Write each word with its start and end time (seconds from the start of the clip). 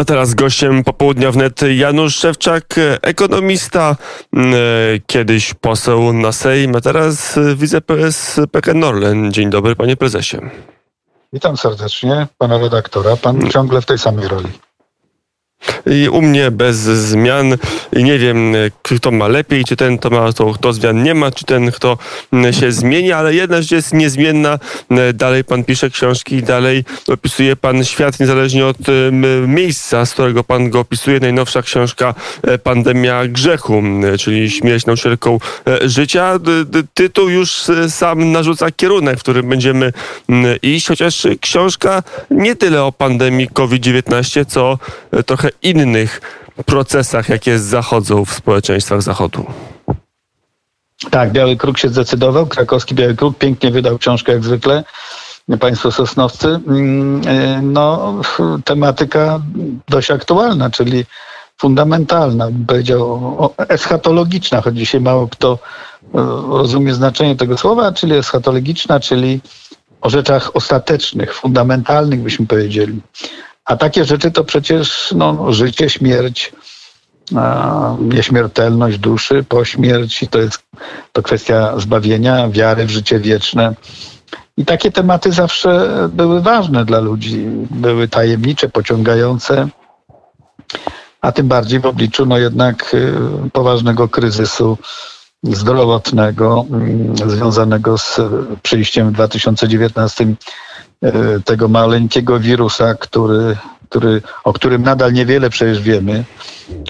A 0.00 0.04
teraz 0.04 0.34
gościem 0.34 0.84
popołudnia 0.84 1.32
wnet 1.32 1.60
Janusz 1.76 2.16
Szewczak, 2.16 2.74
ekonomista, 3.02 3.96
mm, 4.32 4.54
kiedyś 5.06 5.54
poseł 5.54 6.12
na 6.12 6.32
Sejm, 6.32 6.76
a 6.76 6.80
teraz 6.80 7.38
wiceprezes 7.56 8.40
PKN 8.52 8.84
Orlen. 8.84 9.32
Dzień 9.32 9.50
dobry, 9.50 9.76
panie 9.76 9.96
prezesie. 9.96 10.38
Witam 11.32 11.56
serdecznie 11.56 12.26
pana 12.38 12.58
redaktora. 12.58 13.16
Pan 13.16 13.50
ciągle 13.50 13.80
w 13.80 13.86
tej 13.86 13.98
samej 13.98 14.28
roli. 14.28 14.48
I 15.86 16.08
u 16.08 16.22
mnie 16.22 16.50
bez 16.50 16.76
zmian. 16.76 17.56
I 17.92 18.04
nie 18.04 18.18
wiem, 18.18 18.54
kto 18.82 19.10
ma 19.10 19.28
lepiej, 19.28 19.64
czy 19.64 19.76
ten, 19.76 19.98
kto 19.98 20.10
ma, 20.10 20.32
to, 20.32 20.52
kto 20.52 20.72
zmian 20.72 21.02
nie 21.02 21.14
ma, 21.14 21.30
czy 21.30 21.44
ten, 21.44 21.72
kto 21.72 21.98
się 22.50 22.72
zmieni, 22.72 23.12
ale 23.12 23.34
jedna 23.34 23.62
rzecz 23.62 23.70
jest 23.70 23.92
niezmienna. 23.92 24.58
Dalej 25.14 25.44
pan 25.44 25.64
pisze 25.64 25.90
książki, 25.90 26.42
dalej 26.42 26.84
opisuje 27.08 27.56
pan 27.56 27.84
świat 27.84 28.20
niezależnie 28.20 28.66
od 28.66 28.76
miejsca, 29.46 30.06
z 30.06 30.12
którego 30.12 30.44
pan 30.44 30.70
go 30.70 30.80
opisuje. 30.80 31.20
Najnowsza 31.20 31.62
książka 31.62 32.14
e, 32.42 32.58
Pandemia 32.58 33.26
grzechu, 33.26 33.82
czyli 34.20 34.50
śmierć 34.50 34.86
nauczycielką 34.86 35.38
e, 35.66 35.88
życia. 35.88 36.38
Tytuł 36.94 37.28
już 37.28 37.68
e, 37.68 37.90
sam 37.90 38.32
narzuca 38.32 38.70
kierunek, 38.70 39.18
w 39.18 39.22
którym 39.22 39.48
będziemy 39.48 39.92
iść, 40.62 40.88
chociaż 40.88 41.26
książka 41.40 42.02
nie 42.30 42.56
tyle 42.56 42.84
o 42.84 42.92
pandemii 42.92 43.48
COVID-19, 43.48 44.44
co 44.46 44.78
trochę 45.26 45.51
innych 45.62 46.20
procesach, 46.66 47.28
jakie 47.28 47.58
zachodzą 47.58 48.24
w 48.24 48.32
społeczeństwach 48.32 49.02
Zachodu. 49.02 49.46
Tak, 51.10 51.32
Biały 51.32 51.56
Kruk 51.56 51.78
się 51.78 51.88
zdecydował. 51.88 52.46
Krakowski 52.46 52.94
Biały 52.94 53.14
Kruk 53.14 53.38
pięknie 53.38 53.70
wydał 53.70 53.98
książkę 53.98 54.32
jak 54.32 54.44
zwykle. 54.44 54.84
Państwo 55.60 55.92
Sosnowcy. 55.92 56.48
Mm, 56.48 57.22
e, 57.26 57.62
no, 57.62 58.14
tematyka 58.64 59.40
dość 59.88 60.10
aktualna, 60.10 60.70
czyli 60.70 61.04
fundamentalna, 61.60 62.46
bym 62.46 62.66
powiedział, 62.66 63.52
eschatologiczna, 63.68 64.60
choć 64.60 64.76
dzisiaj 64.76 65.00
mało 65.00 65.28
kto 65.28 65.52
e, 65.52 65.58
rozumie 66.48 66.94
znaczenie 66.94 67.36
tego 67.36 67.58
słowa, 67.58 67.92
czyli 67.92 68.14
eschatologiczna, 68.14 69.00
czyli 69.00 69.40
o 70.00 70.10
rzeczach 70.10 70.56
ostatecznych, 70.56 71.34
fundamentalnych, 71.34 72.20
byśmy 72.20 72.46
powiedzieli. 72.46 73.00
A 73.64 73.76
takie 73.76 74.04
rzeczy 74.04 74.30
to 74.30 74.44
przecież 74.44 75.14
no, 75.16 75.52
życie, 75.52 75.90
śmierć, 75.90 76.52
nieśmiertelność 78.00 78.98
duszy 78.98 79.44
po 79.48 79.64
śmierci, 79.64 80.28
to 80.28 80.38
jest 80.38 80.62
to 81.12 81.22
kwestia 81.22 81.80
zbawienia, 81.80 82.48
wiary 82.48 82.86
w 82.86 82.90
życie 82.90 83.18
wieczne. 83.18 83.74
I 84.56 84.64
takie 84.64 84.92
tematy 84.92 85.32
zawsze 85.32 85.88
były 86.12 86.42
ważne 86.42 86.84
dla 86.84 87.00
ludzi, 87.00 87.44
były 87.70 88.08
tajemnicze, 88.08 88.68
pociągające, 88.68 89.68
a 91.20 91.32
tym 91.32 91.48
bardziej 91.48 91.80
w 91.80 91.86
obliczu 91.86 92.26
no 92.26 92.38
jednak 92.38 92.94
y, 92.94 93.14
poważnego 93.52 94.08
kryzysu 94.08 94.78
zdrowotnego 95.42 96.66
mm, 96.70 97.16
związanego 97.16 97.98
z 97.98 98.20
przyjściem 98.62 99.10
w 99.10 99.12
2019 99.12 100.24
e, 100.24 100.34
tego 101.44 101.68
maleńkiego 101.68 102.40
wirusa, 102.40 102.94
który, 102.94 103.56
który, 103.88 104.22
o 104.44 104.52
którym 104.52 104.82
nadal 104.82 105.12
niewiele 105.12 105.50
przecież 105.50 105.80
wiemy, 105.80 106.24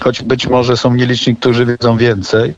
choć 0.03 0.21
być 0.23 0.47
może 0.47 0.77
są 0.77 0.93
nieliczni, 0.93 1.35
którzy 1.35 1.65
wiedzą 1.65 1.97
więcej. 1.97 2.55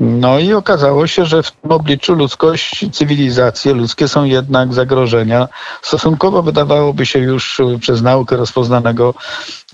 No 0.00 0.38
i 0.38 0.52
okazało 0.52 1.06
się, 1.06 1.24
że 1.24 1.42
w 1.42 1.50
tym 1.50 1.72
obliczu 1.72 2.14
ludzkość, 2.14 2.86
cywilizacje 2.92 3.74
ludzkie 3.74 4.08
są 4.08 4.24
jednak 4.24 4.74
zagrożenia. 4.74 5.48
Stosunkowo 5.82 6.42
wydawałoby 6.42 7.06
się 7.06 7.18
już 7.18 7.60
przez 7.80 8.02
naukę 8.02 8.36
rozpoznanego, 8.36 9.14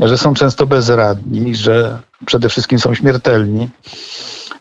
że 0.01 0.19
są 0.19 0.35
często 0.35 0.67
bezradni, 0.67 1.55
że 1.55 1.99
przede 2.27 2.49
wszystkim 2.49 2.79
są 2.79 2.95
śmiertelni. 2.95 3.69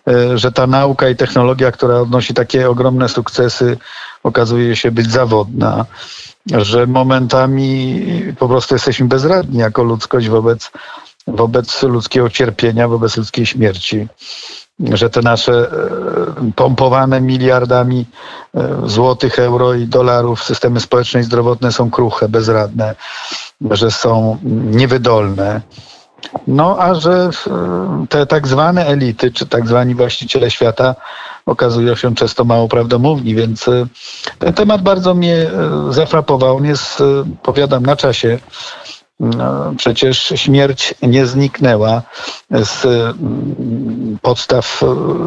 E, 0.07 0.37
że 0.37 0.51
ta 0.51 0.67
nauka 0.67 1.09
i 1.09 1.15
technologia, 1.15 1.71
która 1.71 1.99
odnosi 1.99 2.33
takie 2.33 2.69
ogromne 2.69 3.09
sukcesy, 3.09 3.77
okazuje 4.23 4.75
się 4.75 4.91
być 4.91 5.11
zawodna, 5.11 5.85
że 6.51 6.87
momentami 6.87 8.03
po 8.39 8.47
prostu 8.47 8.75
jesteśmy 8.75 9.07
bezradni 9.07 9.59
jako 9.59 9.83
ludzkość 9.83 10.29
wobec, 10.29 10.71
wobec 11.27 11.83
ludzkiego 11.83 12.29
cierpienia, 12.29 12.87
wobec 12.87 13.17
ludzkiej 13.17 13.45
śmierci. 13.45 14.07
Że 14.79 15.09
te 15.09 15.21
nasze 15.21 15.53
e, 15.53 16.51
pompowane 16.55 17.21
miliardami 17.21 18.05
e, 18.55 18.81
złotych, 18.85 19.39
euro 19.39 19.73
i 19.73 19.87
dolarów 19.87 20.43
systemy 20.43 20.79
społeczne 20.79 21.19
i 21.19 21.23
zdrowotne 21.23 21.71
są 21.71 21.91
kruche, 21.91 22.29
bezradne, 22.29 22.95
że 23.71 23.91
są 23.91 24.37
niewydolne, 24.43 25.61
no 26.47 26.77
a 26.79 26.95
że 26.95 27.29
te 28.09 28.25
tak 28.25 28.47
zwane 28.47 28.85
elity, 28.85 29.31
czy 29.31 29.45
tak 29.45 29.67
zwani 29.67 29.95
właściciele 29.95 30.51
świata 30.51 30.95
okazują 31.47 31.95
się 31.95 32.15
często 32.15 32.45
mało 32.45 32.67
prawdomówni, 32.67 33.35
więc 33.35 33.67
e, 33.67 33.87
ten 34.39 34.53
temat 34.53 34.81
bardzo 34.81 35.15
mnie 35.15 35.35
e, 35.35 35.49
zafrapował. 35.93 36.57
On 36.57 36.65
jest, 36.65 37.01
e, 37.01 37.03
powiadam, 37.43 37.85
na 37.85 37.95
czasie. 37.95 38.39
No, 39.19 39.73
przecież 39.77 40.33
śmierć 40.35 40.93
nie 41.01 41.25
zniknęła 41.25 42.01
z 42.51 42.85
mm, 42.85 44.17
podstaw 44.21 44.81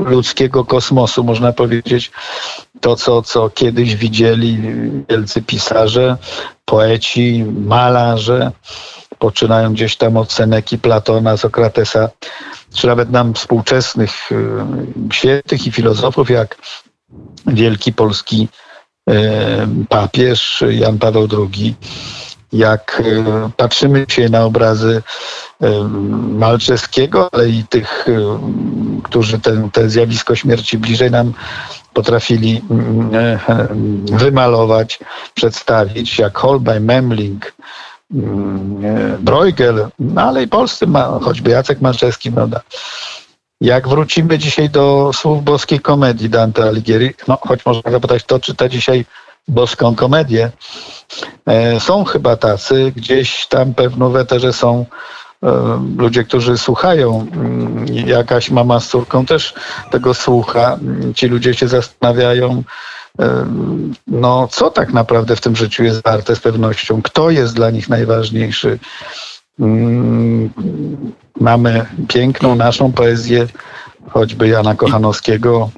ludzkiego 0.05 0.65
kosmosu, 0.65 1.25
można 1.25 1.53
powiedzieć. 1.53 2.11
To, 2.81 2.97
co, 2.97 3.23
co 3.23 3.51
kiedyś 3.51 3.97
widzieli 3.97 4.59
wielcy 5.09 5.43
pisarze, 5.43 6.17
poeci, 6.65 7.45
malarze, 7.67 8.53
poczynają 9.21 9.73
gdzieś 9.73 9.97
tam 9.97 10.17
od 10.17 10.33
Seneki, 10.33 10.79
Platona, 10.79 11.37
Sokratesa, 11.37 12.09
czy 12.75 12.87
nawet 12.87 13.11
nam 13.11 13.35
współczesnych 13.35 14.33
y, 14.33 14.37
świętych 15.13 15.67
i 15.67 15.73
filozofów, 15.73 16.31
jak 16.31 16.57
wielki 17.47 17.93
polski 17.93 18.49
y, 19.11 19.15
papież 19.89 20.65
Jan 20.71 20.99
Paweł 20.99 21.29
II, 21.33 21.75
jak 22.53 23.03
y, 23.07 23.25
patrzymy 23.57 24.07
się 24.09 24.29
na 24.29 24.45
obrazy 24.45 25.03
Malczewskiego, 26.39 27.29
ale 27.33 27.49
i 27.49 27.65
tych, 27.65 28.07
którzy 29.03 29.39
ten, 29.39 29.71
te 29.71 29.91
zjawisko 29.91 30.35
śmierci 30.35 30.79
bliżej 30.79 31.11
nam 31.11 31.33
potrafili 31.93 32.63
wymalować, 34.13 34.99
przedstawić, 35.35 36.19
jak 36.19 36.39
Holbein, 36.39 36.85
Memling, 36.85 37.53
Bruegel, 39.21 39.89
no 39.99 40.23
ale 40.23 40.43
i 40.43 40.49
polscy, 40.49 40.87
ma, 40.87 41.19
choćby 41.23 41.51
Jacek 41.51 41.81
Malczewski, 41.81 42.33
prawda. 42.33 42.61
Jak 43.61 43.89
wrócimy 43.89 44.39
dzisiaj 44.39 44.71
do 44.71 45.11
słów 45.15 45.45
boskiej 45.45 45.81
komedii 45.81 46.31
Dante 46.31 46.65
Alighieri, 46.65 47.15
no 47.29 47.39
choć 47.41 47.67
można 47.67 47.91
zapytać, 47.91 48.23
kto 48.23 48.41
czyta 48.41 48.69
dzisiaj 48.69 49.05
boską 49.49 49.95
komedię, 49.95 50.51
e, 51.47 51.81
są 51.81 52.05
chyba 52.05 52.37
tacy, 52.37 52.93
gdzieś 52.97 53.47
tam 53.47 53.75
pewno 53.75 54.11
w 54.11 54.17
eterze 54.17 54.53
są 54.53 54.87
e, 55.43 55.81
ludzie, 55.97 56.25
którzy 56.25 56.59
słuchają, 56.59 57.27
mm, 57.33 57.87
jakaś 57.89 58.51
mama 58.51 58.81
z 58.81 58.89
córką 58.89 59.27
też 59.27 59.55
tego 59.91 60.15
słucha, 60.15 60.79
ci 61.15 61.27
ludzie 61.27 61.55
się 61.55 61.69
zastanawiają, 61.69 62.63
no, 64.07 64.49
co 64.49 64.71
tak 64.71 64.93
naprawdę 64.93 65.37
w 65.37 65.41
tym 65.41 65.57
życiu 65.57 65.85
jest 65.85 66.03
warte 66.03 66.37
z 66.37 66.41
pewnością, 66.41 67.03
kto 67.03 67.31
jest 67.31 67.55
dla 67.55 67.71
nich 67.71 67.89
najważniejszy. 67.89 68.79
Mm, 69.61 70.51
mamy 71.41 71.87
piękną 72.09 72.55
naszą 72.55 72.93
poezję, 72.93 73.47
choćby 74.11 74.49
Jana 74.49 74.75
Kochanowskiego, 74.75 75.71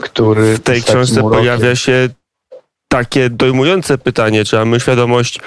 który. 0.00 0.54
W 0.54 0.60
tej 0.60 0.82
książce 0.82 1.20
pojawia 1.20 1.76
się 1.76 2.08
takie 2.94 3.30
dojmujące 3.30 3.98
pytanie, 3.98 4.44
czy 4.44 4.56
mamy 4.56 4.80
świadomość, 4.80 5.40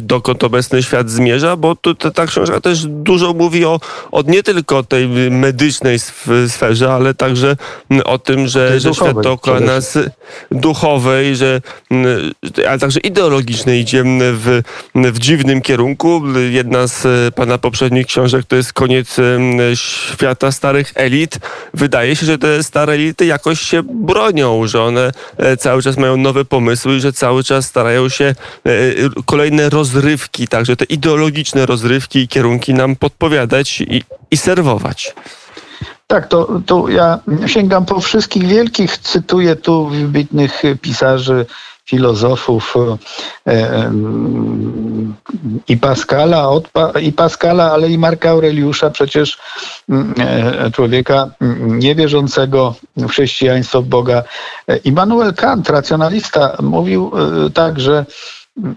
dokąd 0.00 0.44
obecny 0.44 0.82
świat 0.82 1.10
zmierza, 1.10 1.56
bo 1.56 1.76
tu, 1.76 1.94
ta 1.94 2.26
książka 2.26 2.60
też 2.60 2.86
dużo 2.86 3.32
mówi 3.32 3.64
o, 3.64 3.80
o 4.12 4.22
nie 4.22 4.42
tylko 4.42 4.82
tej 4.82 5.08
medycznej 5.30 5.98
sferze, 6.48 6.92
ale 6.92 7.14
także 7.14 7.56
o 8.04 8.18
tym, 8.18 8.48
że, 8.48 8.80
że 8.80 8.94
świat 8.94 9.20
dookoła 9.20 9.60
nas 9.60 9.98
duchowej, 10.50 11.36
że, 11.36 11.60
ale 12.68 12.78
także 12.78 13.00
ideologicznej 13.00 13.80
idzie 13.80 14.04
w, 14.16 14.62
w 14.94 15.18
dziwnym 15.18 15.62
kierunku. 15.62 16.22
Jedna 16.50 16.86
z 16.86 17.34
pana 17.34 17.58
poprzednich 17.58 18.06
książek 18.06 18.44
to 18.46 18.56
jest 18.56 18.72
koniec 18.72 19.16
świata 19.74 20.52
starych 20.52 20.92
elit. 20.94 21.38
Wydaje 21.74 22.16
się, 22.16 22.26
że 22.26 22.38
te 22.38 22.62
stare 22.62 22.92
elity 22.92 23.26
jakoś 23.26 23.60
się 23.60 23.82
bronią, 23.82 24.66
że 24.66 24.82
one 24.82 25.12
e, 25.36 25.56
cały 25.56 25.82
czas 25.82 25.96
mają 25.96 26.16
nowe 26.16 26.44
pomysły, 26.44 26.64
pomysły, 26.64 27.00
że 27.00 27.12
cały 27.12 27.44
czas 27.44 27.66
starają 27.66 28.08
się 28.08 28.24
e, 28.24 28.34
kolejne 29.26 29.70
rozrywki, 29.70 30.48
także 30.48 30.76
te 30.76 30.84
ideologiczne 30.84 31.66
rozrywki 31.66 32.18
i 32.18 32.28
kierunki 32.28 32.74
nam 32.74 32.96
podpowiadać 32.96 33.80
i, 33.80 34.02
i 34.30 34.36
serwować. 34.36 35.14
Tak, 36.06 36.28
to, 36.28 36.60
to 36.66 36.88
ja 36.88 37.18
sięgam 37.46 37.84
po 37.84 38.00
wszystkich 38.00 38.46
wielkich, 38.46 38.98
cytuję 38.98 39.56
tu 39.56 39.86
wybitnych 39.86 40.62
pisarzy 40.80 41.46
filozofów 41.86 42.74
e, 43.46 43.92
i 45.68 45.76
Pascala, 45.76 46.48
i 47.02 47.12
Pascala, 47.12 47.72
ale 47.72 47.90
i 47.90 47.98
Marka 47.98 48.30
Aureliusza, 48.30 48.90
przecież 48.90 49.38
mm, 49.88 50.14
e, 50.18 50.70
człowieka 50.70 51.30
niewierzącego 51.60 52.74
w 52.96 53.08
chrześcijaństwo, 53.08 53.82
w 53.82 53.86
Boga. 53.86 54.22
Immanuel 54.84 55.34
Kant, 55.34 55.70
racjonalista, 55.70 56.56
mówił 56.62 57.12
tak, 57.54 57.80
że 57.80 58.06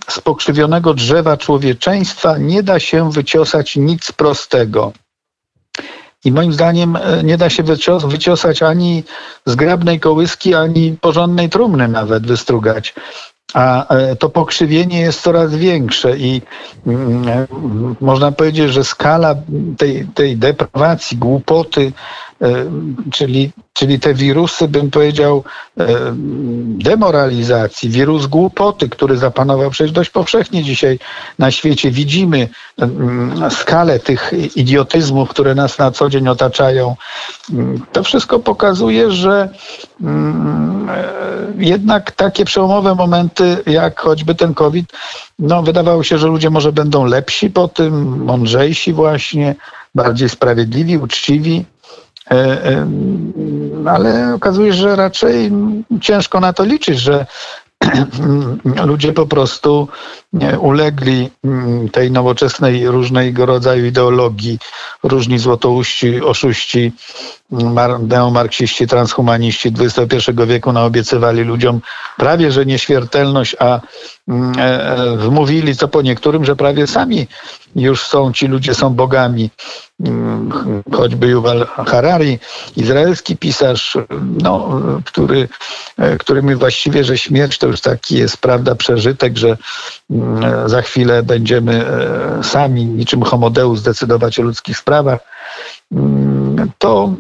z 0.10 0.20
pokrzywionego 0.20 0.94
drzewa 0.94 1.38
człowieczeństwa 1.38 2.38
nie 2.38 2.64
da 2.64 2.80
się 2.80 3.12
wyciosać 3.12 3.76
nic 3.76 4.12
prostego. 4.12 4.94
I 6.28 6.32
moim 6.32 6.54
zdaniem 6.54 6.96
e, 6.96 7.24
nie 7.24 7.38
da 7.38 7.50
się 7.50 7.64
wyciosać 8.08 8.64
ani 8.64 9.04
zgrabnej 9.46 10.00
kołyski, 10.00 10.56
ani 10.56 10.98
porządnej 11.02 11.50
trumny 11.50 11.88
nawet 11.88 12.28
wystrugać. 12.28 12.94
A 13.54 13.96
e, 13.96 14.16
to 14.16 14.30
pokrzywienie 14.30 15.00
jest 15.00 15.22
coraz 15.22 15.56
większe 15.56 16.18
i 16.18 16.42
mm, 16.88 17.28
e, 17.28 17.48
można 18.02 18.32
powiedzieć, 18.32 18.74
że 18.74 18.84
skala 18.84 19.36
tej, 19.78 20.08
tej 20.16 20.38
deprawacji, 20.38 21.18
głupoty, 21.18 21.92
czyli 23.12 23.52
czyli 23.78 24.00
te 24.00 24.14
wirusy, 24.14 24.68
bym 24.68 24.92
powiedział, 24.92 25.44
e, 25.80 25.88
demoralizacji, 26.68 27.90
wirus 27.90 28.28
głupoty, 28.28 28.90
który 28.90 29.18
zapanował 29.18 29.70
przecież 29.70 29.92
dość 29.92 30.10
powszechnie 30.10 30.64
dzisiaj 30.64 31.00
na 31.40 31.52
świecie. 31.52 31.92
Widzimy 31.92 32.50
mm, 32.78 33.52
skalę 33.52 34.00
tych 34.00 34.34
idiotyzmów, 34.56 35.30
które 35.30 35.56
nas 35.56 35.78
na 35.78 35.92
co 35.92 36.10
dzień 36.10 36.28
otaczają. 36.28 36.96
Mm, 37.54 37.86
to 37.92 38.04
wszystko 38.04 38.40
pokazuje, 38.40 39.12
że 39.12 39.50
mm, 40.02 40.90
e, 40.90 41.04
jednak 41.58 42.12
takie 42.12 42.46
przełomowe 42.46 42.96
momenty, 42.96 43.58
jak 43.66 44.00
choćby 44.00 44.36
ten 44.36 44.54
COVID, 44.54 44.86
no 45.40 45.64
wydawało 45.64 46.04
się, 46.04 46.18
że 46.18 46.28
ludzie 46.28 46.50
może 46.50 46.72
będą 46.72 47.06
lepsi 47.06 47.50
po 47.50 47.68
tym, 47.68 48.24
mądrzejsi 48.26 48.94
właśnie, 48.94 49.56
bardziej 49.96 50.30
sprawiedliwi, 50.30 50.98
uczciwi. 50.98 51.66
E, 52.32 52.88
ale 53.86 54.34
okazuje 54.34 54.74
się, 54.74 54.80
że 54.80 54.96
raczej 54.96 55.52
ciężko 56.02 56.40
na 56.40 56.54
to 56.54 56.66
liczyć, 56.66 57.00
że 57.00 57.26
ludzie 58.86 59.14
po 59.14 59.26
prostu 59.26 59.88
ulegli 60.62 61.30
mm, 61.44 61.90
tej 61.90 62.12
nowoczesnej 62.12 62.88
różnego 62.88 63.46
rodzaju 63.46 63.86
ideologii, 63.86 64.60
różni 65.04 65.40
złotouści, 65.40 66.22
oszuści, 66.22 66.92
neomarksiści, 68.00 68.88
transhumaniści 68.88 69.74
XXI 69.80 70.32
wieku 70.48 70.74
naobiecywali 70.74 71.44
ludziom 71.44 71.82
prawie, 72.18 72.52
że 72.52 72.66
nieśmiertelność, 72.66 73.56
a 73.60 73.80
mm, 74.28 74.54
e, 74.60 74.62
e, 74.62 75.18
wmówili 75.18 75.76
co 75.76 75.88
po 75.88 76.02
niektórym, 76.02 76.46
że 76.46 76.56
prawie 76.56 76.88
sami 76.88 77.28
już 77.76 78.08
są, 78.08 78.34
ci 78.34 78.48
ludzie 78.48 78.74
są 78.76 78.94
bogami. 78.94 79.50
Mm, 80.06 80.52
choćby 80.94 81.28
Yuval 81.28 81.66
Harari, 81.66 82.40
izraelski 82.76 83.38
pisarz, 83.38 83.98
no, 84.44 84.82
który, 85.06 85.48
e, 85.98 86.18
który 86.18 86.44
mi 86.44 86.56
właściwie, 86.56 87.04
że 87.04 87.18
śmierć 87.18 87.58
to 87.58 87.68
już 87.68 87.82
taki 87.82 88.18
jest, 88.18 88.38
prawda, 88.38 88.76
przeżytek, 88.76 89.38
że 89.38 89.58
mm, 90.10 90.17
za 90.66 90.82
chwilę 90.82 91.24
będziemy 91.24 91.86
sami, 92.44 92.86
niczym 92.86 93.24
homodeus, 93.24 93.82
decydować 93.82 94.40
o 94.40 94.44
ludzkich 94.44 94.78
sprawach 94.78 95.20
to, 96.78 97.14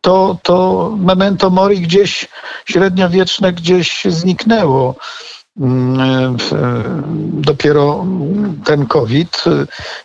to, 0.00 0.38
to 0.42 0.90
memento 0.98 1.50
mori 1.50 1.80
gdzieś 1.80 2.28
średniowieczne 2.64 3.52
gdzieś 3.52 4.04
zniknęło. 4.04 4.94
Dopiero 7.32 8.06
ten 8.64 8.86
COVID 8.86 9.44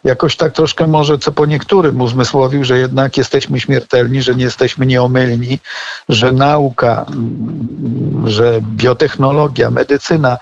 jakoś 0.03 0.35
tak 0.35 0.53
troszkę 0.53 0.87
może 0.87 1.17
co 1.17 1.31
po 1.31 1.45
niektórym 1.45 2.01
uzmysłowił, 2.01 2.63
że 2.63 2.77
jednak 2.77 3.17
jesteśmy 3.17 3.59
śmiertelni, 3.59 4.21
że 4.21 4.35
nie 4.35 4.43
jesteśmy 4.43 4.85
nieomylni, 4.85 5.59
że 6.09 6.31
nauka, 6.31 7.05
że 8.25 8.59
biotechnologia, 8.61 9.71
medycyna, 9.71 10.37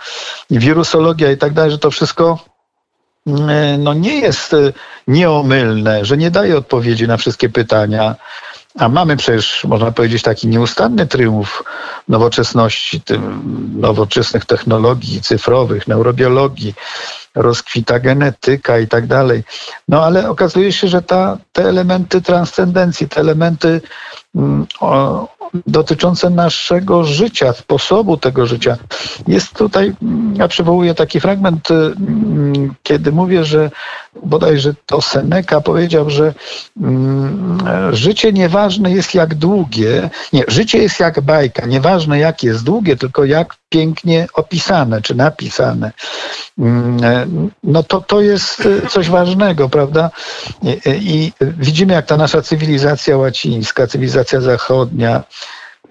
wirusologia 0.50 1.32
i 1.32 1.38
tak 1.38 1.54
dalej, 1.54 1.72
że 1.72 1.80
to 1.80 1.92
wszystko 1.92 2.52
E, 3.28 3.78
no 3.78 3.94
nie 3.94 4.20
jest 4.20 4.54
e, 4.54 4.74
nieomylne, 5.08 6.06
że 6.06 6.18
nie 6.18 6.32
daje 6.32 6.58
odpowiedzi 6.58 7.08
na 7.08 7.18
wszystkie 7.18 7.50
pytania. 7.50 8.16
A 8.80 8.90
mamy 8.90 9.18
przecież, 9.18 9.64
można 9.64 9.92
powiedzieć, 9.92 10.24
taki 10.24 10.48
nieustanny 10.48 11.08
triumf 11.08 11.64
nowoczesności, 12.08 13.02
nowoczesnych 13.76 14.46
technologii 14.46 15.22
cyfrowych, 15.22 15.88
neurobiologii, 15.88 16.74
rozkwita 17.36 18.00
genetyka 18.00 18.80
i 18.80 18.88
tak 18.88 19.08
dalej. 19.08 19.44
No 19.88 20.04
ale 20.06 20.30
okazuje 20.30 20.72
się, 20.72 20.88
że 20.88 21.02
ta, 21.02 21.38
te 21.52 21.64
elementy 21.64 22.22
transcendencji, 22.22 23.10
te 23.10 23.22
elementy 23.22 23.82
mm, 24.36 24.68
o, 24.80 25.28
dotyczące 25.68 26.30
naszego 26.30 27.04
życia, 27.04 27.54
sposobu 27.54 28.18
tego 28.18 28.46
życia. 28.46 28.78
Jest 29.28 29.54
tutaj, 29.54 29.94
ja 30.34 30.48
przywołuję 30.48 30.96
taki 30.96 31.20
fragment, 31.20 31.72
y, 31.72 31.94
kiedy 32.84 33.12
mówię, 33.12 33.46
że 33.46 33.72
bodajże 34.24 34.74
to 34.86 35.02
Seneca 35.02 35.62
powiedział, 35.62 36.10
że 36.10 36.34
mm, 36.82 37.58
życie 37.92 38.34
nieważne 38.34 38.92
jest 38.92 39.16
jak 39.16 39.36
długie, 39.36 40.10
nie, 40.34 40.44
życie 40.48 40.78
jest 40.78 41.00
jak 41.00 41.22
bajka, 41.22 41.66
nieważne 41.66 42.20
jak 42.20 42.44
jest 42.44 42.64
długie, 42.64 42.98
tylko 42.98 43.26
jak 43.26 43.56
pięknie 43.70 44.28
opisane 44.34 45.02
czy 45.02 45.16
napisane. 45.16 45.92
Mm, 46.60 47.52
no 47.64 47.84
to, 47.84 48.02
to 48.02 48.22
jest 48.22 48.66
y, 48.66 48.88
coś 48.90 49.10
ważnego, 49.10 49.70
prawda? 49.70 50.10
I, 50.64 50.80
I 50.86 51.34
widzimy, 51.42 51.94
jak 51.94 52.06
ta 52.06 52.18
nasza 52.18 52.42
cywilizacja 52.42 53.18
łacińska, 53.18 53.88
cywilizacja 53.88 54.42
zachodnia, 54.42 55.24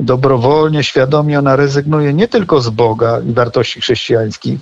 dobrowolnie, 0.00 0.84
świadomie 0.84 1.38
ona 1.38 1.56
rezygnuje 1.56 2.14
nie 2.14 2.28
tylko 2.28 2.60
z 2.60 2.70
Boga 2.70 3.20
i 3.20 3.32
wartości 3.32 3.80
chrześcijańskich, 3.80 4.60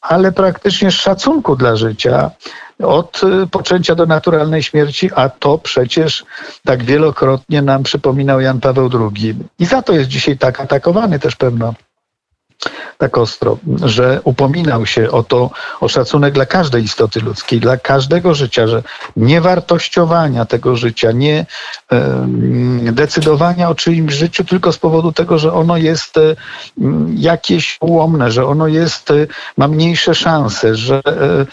ale 0.00 0.32
praktycznie 0.32 0.90
z 0.90 0.94
szacunku 0.94 1.56
dla 1.56 1.76
życia, 1.76 2.30
od 2.82 3.20
y, 3.44 3.46
poczęcia 3.46 3.94
do 3.94 4.06
naturalnej 4.06 4.62
śmierci, 4.62 5.10
a 5.14 5.28
to 5.28 5.58
przecież 5.58 6.24
tak 6.64 6.84
wielokrotnie 6.84 7.62
nam 7.62 7.82
przypominał 7.82 8.40
Jan 8.40 8.60
Paweł 8.60 8.90
II. 8.94 9.34
I 9.58 9.66
za 9.66 9.82
to 9.82 9.92
jest 9.92 10.08
dzisiaj 10.08 10.38
tak 10.38 10.60
atakowany 10.60 11.18
też 11.18 11.36
pewno 11.36 11.74
tak 12.98 13.18
ostro, 13.18 13.58
że 13.82 14.20
upominał 14.24 14.86
się 14.86 15.10
o 15.10 15.22
to, 15.22 15.50
o 15.80 15.88
szacunek 15.88 16.34
dla 16.34 16.46
każdej 16.46 16.84
istoty 16.84 17.20
ludzkiej, 17.20 17.60
dla 17.60 17.76
każdego 17.76 18.34
życia, 18.34 18.66
że 18.66 18.82
nie 19.16 19.40
wartościowania 19.40 20.44
tego 20.44 20.76
życia, 20.76 21.12
nie 21.12 21.46
decydowania 22.92 23.68
o 23.68 23.74
czyimś 23.74 24.14
życiu 24.14 24.44
tylko 24.44 24.72
z 24.72 24.78
powodu 24.78 25.12
tego, 25.12 25.38
że 25.38 25.52
ono 25.52 25.76
jest 25.76 26.18
jakieś 27.14 27.78
ułomne, 27.80 28.30
że 28.30 28.46
ono 28.46 28.66
jest, 28.66 29.10
e, 29.10 29.26
ma 29.56 29.68
mniejsze 29.68 30.14
szanse, 30.14 30.74
że, 30.74 31.00
e, 31.06 31.46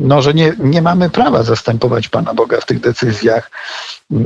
no, 0.00 0.22
że 0.22 0.34
nie, 0.34 0.52
nie 0.58 0.82
mamy 0.82 1.10
prawa 1.10 1.42
zastępować 1.42 2.08
Pana 2.08 2.34
Boga 2.34 2.60
w 2.60 2.66
tych 2.66 2.80
decyzjach. 2.80 3.50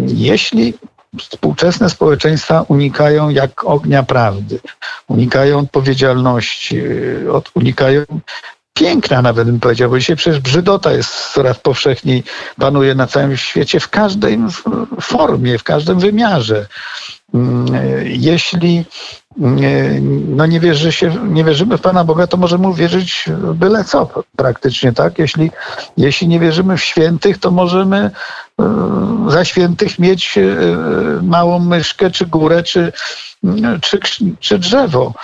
Jeśli 0.07 0.75
Współczesne 1.19 1.91
społeczeństwa 1.91 2.65
unikają 2.69 3.29
jak 3.29 3.65
ognia 3.65 4.03
prawdy, 4.03 4.61
unikają 5.09 5.59
odpowiedzialności, 5.59 6.83
unikają 7.55 8.05
piękna 8.79 9.23
nawet 9.23 9.47
bym 9.47 9.61
powiedział, 9.61 9.91
bo 9.91 9.99
dzisiaj 9.99 10.17
przecież 10.17 10.41
brzydota 10.41 10.93
jest 10.93 11.33
coraz 11.33 11.59
powszechniej, 11.59 12.23
panuje 12.59 12.95
na 12.95 13.07
całym 13.07 13.37
świecie 13.37 13.81
w 13.81 13.89
każdej 13.89 14.39
formie, 15.01 15.59
w 15.59 15.63
każdym 15.63 15.99
wymiarze. 15.99 16.67
Mm, 17.35 17.67
jeśli 18.05 18.85
mm, 19.41 20.37
no 20.37 20.47
nie, 20.47 20.61
wierzy 20.61 20.93
się, 20.93 21.15
nie 21.29 21.45
wierzymy 21.45 21.79
w 21.79 21.81
Pana 21.81 22.05
Boga, 22.05 22.27
to 22.27 22.37
możemy 22.37 22.69
uwierzyć 22.69 23.25
byle 23.55 23.85
co 23.85 24.09
praktycznie, 24.37 24.93
tak? 24.93 25.19
Jeśli, 25.19 25.51
jeśli 25.97 26.29
nie 26.29 26.41
wierzymy 26.41 26.77
w 26.77 26.85
świętych, 26.85 27.39
to 27.39 27.51
możemy 27.51 28.11
e, 28.61 28.71
za 29.29 29.45
świętych 29.45 29.99
mieć 29.99 30.39
e, 30.39 30.43
małą 31.23 31.59
myszkę, 31.59 32.11
czy 32.11 32.27
górę, 32.27 32.63
czy, 32.63 32.93
czy, 33.81 33.99
czy 34.41 34.59
drzewo. 34.59 35.15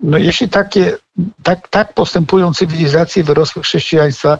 No 0.00 0.18
jeśli 0.18 0.48
takie, 0.48 0.96
tak, 1.42 1.68
tak 1.68 1.94
postępują 1.94 2.54
cywilizacje 2.54 3.24
wyrosłych 3.24 3.64
chrześcijaństwa, 3.64 4.38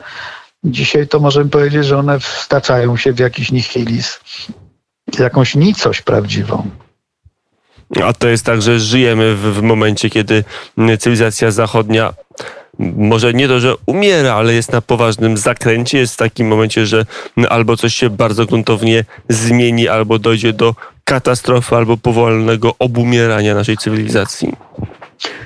dzisiaj 0.64 1.08
to 1.08 1.20
możemy 1.20 1.50
powiedzieć, 1.50 1.86
że 1.86 1.98
one 1.98 2.20
wstaczają 2.20 2.96
się 2.96 3.12
w 3.12 3.18
jakiś 3.18 3.52
nihilizm, 3.52 4.18
jakąś 5.18 5.54
nicość 5.54 6.02
prawdziwą. 6.02 6.70
A 8.04 8.12
to 8.12 8.28
jest 8.28 8.44
tak, 8.44 8.62
że 8.62 8.80
żyjemy 8.80 9.34
w, 9.34 9.40
w 9.40 9.62
momencie, 9.62 10.10
kiedy 10.10 10.44
cywilizacja 10.98 11.50
zachodnia 11.50 12.14
może 12.78 13.32
nie 13.32 13.48
to, 13.48 13.60
że 13.60 13.74
umiera, 13.86 14.34
ale 14.34 14.54
jest 14.54 14.72
na 14.72 14.80
poważnym 14.80 15.36
zakręcie, 15.36 15.98
jest 15.98 16.14
w 16.14 16.16
takim 16.16 16.48
momencie, 16.48 16.86
że 16.86 17.06
albo 17.48 17.76
coś 17.76 17.94
się 17.94 18.10
bardzo 18.10 18.46
gruntownie 18.46 19.04
zmieni, 19.28 19.88
albo 19.88 20.18
dojdzie 20.18 20.52
do 20.52 20.74
katastrofy 21.04 21.76
albo 21.76 21.96
powolnego 21.96 22.74
obumierania 22.78 23.54
naszej 23.54 23.76
cywilizacji? 23.76 24.52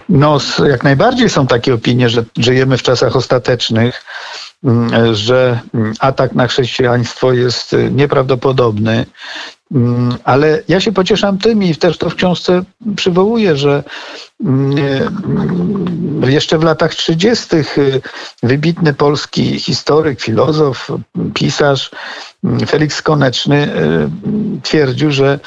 No, 0.09 0.39
jak 0.69 0.85
najbardziej 0.85 1.29
są 1.29 1.47
takie 1.47 1.75
opinie, 1.75 2.09
że 2.09 2.25
żyjemy 2.39 2.79
w 2.79 2.83
czasach 2.83 3.17
ostatecznych, 3.17 4.05
mm, 4.65 5.15
że 5.15 5.61
mm, 5.75 5.93
atak 5.99 6.35
na 6.35 6.47
chrześcijaństwo 6.47 7.33
jest 7.33 7.73
y, 7.73 7.91
nieprawdopodobny. 7.91 9.07
Mm, 9.75 10.17
ale 10.25 10.63
ja 10.69 10.81
się 10.81 10.93
pocieszam 10.93 11.39
tym 11.39 11.63
i 11.63 11.77
też 11.77 11.99
to 11.99 12.11
w 12.11 12.15
książce 12.15 12.63
przywołuję, 12.97 13.57
że 13.57 13.83
jeszcze 16.27 16.59
w 16.59 16.65
latach 16.65 16.95
30. 16.95 17.57
Y, 17.57 18.01
wybitny 18.43 18.95
polski 18.95 19.59
historyk, 19.59 20.21
filozof, 20.21 20.89
pisarz 21.35 21.91
Felix 22.67 23.03
Koneczny 23.03 23.69
twierdził, 24.63 25.11
że 25.11 25.41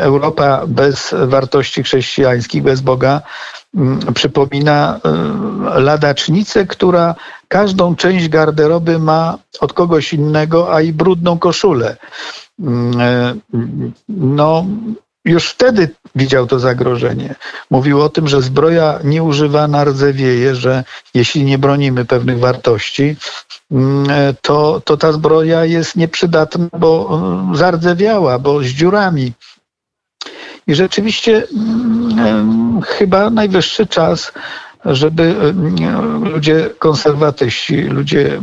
Europa 0.00 0.62
bez 0.66 1.14
wartości 1.26 1.82
chrześcijańskich, 1.82 2.62
bez 2.62 2.80
Boga 2.80 3.22
Mm, 3.74 4.14
przypomina 4.14 5.00
y, 5.76 5.80
ladacznicę, 5.80 6.66
która 6.66 7.14
każdą 7.48 7.96
część 7.96 8.28
garderoby 8.28 8.98
ma 8.98 9.38
od 9.60 9.72
kogoś 9.72 10.12
innego, 10.12 10.74
a 10.74 10.80
i 10.80 10.92
brudną 10.92 11.38
koszulę. 11.38 11.96
Mm, 12.60 13.00
y, 13.00 13.92
no, 14.08 14.66
już 15.24 15.50
wtedy 15.50 15.88
widział 16.14 16.46
to 16.46 16.58
zagrożenie. 16.58 17.34
Mówił 17.70 18.02
o 18.02 18.08
tym, 18.08 18.28
że 18.28 18.42
zbroja 18.42 18.98
nieużywana 19.04 19.84
rdzewieje, 19.84 20.54
że 20.54 20.84
jeśli 21.14 21.44
nie 21.44 21.58
bronimy 21.58 22.04
pewnych 22.04 22.38
wartości, 22.38 23.16
mm, 23.70 24.06
to, 24.42 24.82
to 24.84 24.96
ta 24.96 25.12
zbroja 25.12 25.64
jest 25.64 25.96
nieprzydatna, 25.96 26.66
bo 26.78 27.20
zardzewiała, 27.54 28.38
bo 28.38 28.62
z 28.62 28.66
dziurami. 28.66 29.32
I 30.70 30.74
rzeczywiście 30.74 31.46
mm, 31.56 32.80
chyba 32.82 33.30
najwyższy 33.30 33.86
czas, 33.86 34.32
żeby 34.84 35.34
ludzie 36.22 36.70
konserwatyści, 36.78 37.76
ludzie 37.76 38.40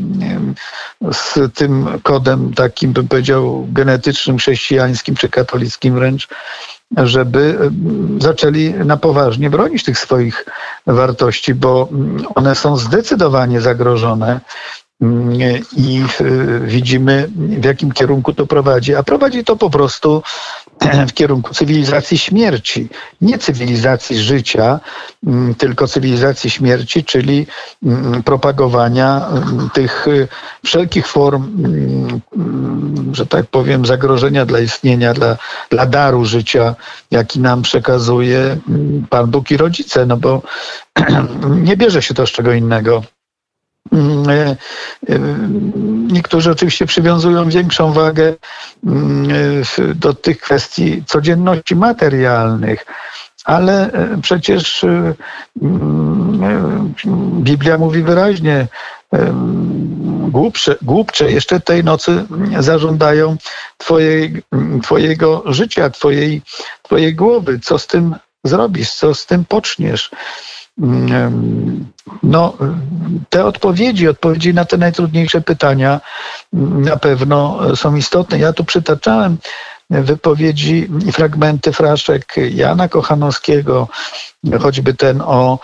z 1.11 1.53
tym 1.53 1.87
kodem 2.03 2.53
takim, 2.53 2.93
bym 2.93 3.07
powiedział, 3.07 3.67
genetycznym, 3.69 4.37
chrześcijańskim 4.37 5.15
czy 5.15 5.29
katolickim 5.29 5.95
wręcz, 5.95 6.27
żeby 6.97 7.71
zaczęli 8.19 8.73
na 8.73 8.97
poważnie 8.97 9.49
bronić 9.49 9.83
tych 9.83 9.99
swoich 9.99 10.45
wartości, 10.87 11.53
bo 11.53 11.89
one 12.35 12.55
są 12.55 12.77
zdecydowanie 12.77 13.61
zagrożone 13.61 14.39
i 15.77 16.03
y, 16.21 16.59
widzimy, 16.59 17.29
w 17.35 17.65
jakim 17.65 17.91
kierunku 17.91 18.33
to 18.33 18.47
prowadzi. 18.47 18.95
A 18.95 19.03
prowadzi 19.03 19.43
to 19.43 19.55
po 19.55 19.69
prostu 19.69 20.23
w 21.09 21.13
kierunku 21.13 21.53
cywilizacji 21.53 22.17
śmierci. 22.17 22.89
Nie 23.21 23.37
cywilizacji 23.37 24.17
życia, 24.19 24.79
mm, 25.27 25.55
tylko 25.55 25.87
cywilizacji 25.87 26.49
śmierci, 26.49 27.03
czyli 27.03 27.47
mm, 27.83 28.23
propagowania 28.23 29.27
mm, 29.27 29.69
tych 29.73 30.07
y, 30.07 30.27
wszelkich 30.65 31.07
form, 31.07 31.57
że 33.11 33.25
tak 33.25 33.45
powiem, 33.45 33.85
zagrożenia 33.85 34.45
dla 34.45 34.59
istnienia, 34.59 35.13
dla, 35.13 35.37
dla 35.69 35.85
daru 35.85 36.25
życia, 36.25 36.75
jaki 37.11 37.39
nam 37.39 37.61
przekazuje 37.61 38.57
Pan 39.09 39.31
Bóg 39.31 39.51
i 39.51 39.57
rodzice, 39.57 40.05
no 40.05 40.17
bo 40.17 40.41
nie 41.67 41.77
bierze 41.77 42.01
się 42.01 42.13
to 42.13 42.27
z 42.27 42.31
czego 42.31 42.53
innego. 42.53 43.03
Mm, 43.91 44.29
e, 44.29 44.33
e, 44.33 45.19
niektórzy 46.13 46.51
oczywiście 46.51 46.85
przywiązują 46.85 47.49
większą 47.49 47.93
wagę 47.93 48.33
mm, 48.85 49.29
e, 49.79 49.93
do 49.95 50.13
tych 50.13 50.39
kwestii 50.39 51.03
codzienności 51.05 51.75
materialnych, 51.75 52.85
ale 53.45 53.91
przecież 54.21 54.83
mm, 55.61 56.93
Biblia 57.39 57.77
mówi 57.77 58.03
wyraźnie, 58.03 58.67
głupcze, 60.27 60.75
głupcze 60.81 61.31
jeszcze 61.31 61.59
tej 61.59 61.83
nocy 61.83 62.25
zażądają 62.59 63.37
twojej, 63.77 64.43
Twojego 64.83 65.43
życia, 65.45 65.89
twojej, 65.89 66.41
twojej 66.83 67.15
głowy. 67.15 67.59
Co 67.59 67.79
z 67.79 67.87
tym 67.87 68.15
zrobisz, 68.43 68.93
co 68.93 69.13
z 69.13 69.25
tym 69.25 69.45
poczniesz? 69.45 70.11
No, 72.23 72.53
te 73.29 73.45
odpowiedzi, 73.45 74.07
odpowiedzi 74.07 74.53
na 74.53 74.65
te 74.65 74.77
najtrudniejsze 74.77 75.41
pytania 75.41 76.01
na 76.53 76.97
pewno 76.97 77.59
są 77.75 77.95
istotne. 77.95 78.39
Ja 78.39 78.53
tu 78.53 78.63
przytaczałem 78.63 79.37
wypowiedzi 79.89 80.89
i 81.07 81.11
fragmenty 81.11 81.73
fraszek 81.73 82.35
Jana 82.51 82.89
Kochanowskiego, 82.89 83.87
choćby 84.59 84.93
ten 84.93 85.21
o 85.21 85.59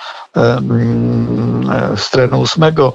strony 1.97 2.37
ósmego. 2.37 2.93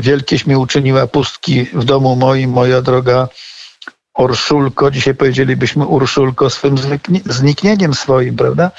Wielkieś 0.00 0.46
mi 0.46 0.56
uczyniła 0.56 1.06
pustki 1.06 1.64
w 1.64 1.84
domu 1.84 2.16
moim, 2.16 2.50
moja 2.50 2.82
droga 2.82 3.28
Orszulko, 4.14 4.90
dzisiaj 4.90 5.14
powiedzielibyśmy 5.14 5.86
Urszulko, 5.86 6.50
swym 6.50 6.76
zniknieniem 7.26 7.94
swoim, 7.94 8.36
prawda? 8.36 8.70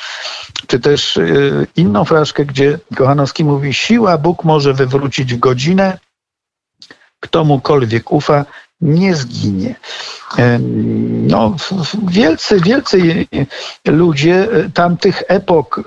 Czy 0.68 0.80
też 0.80 1.18
y, 1.18 1.68
inną 1.76 2.06
fraszkę, 2.06 2.46
gdzie 2.46 2.80
Kochanowski 2.96 3.44
mówi, 3.44 3.74
siła 3.74 4.18
Bóg 4.18 4.44
może 4.44 4.74
wywrócić 4.74 5.34
w 5.34 5.40
godzinę, 5.40 6.00
kto 7.20 7.44
mukolwiek 7.44 8.12
ufa, 8.12 8.46
nie 8.82 9.16
zginie. 9.16 9.76
No, 11.28 11.56
wielcy, 12.08 12.60
wielcy 12.60 13.28
ludzie 13.88 14.48
tamtych 14.74 15.24
epok, 15.28 15.84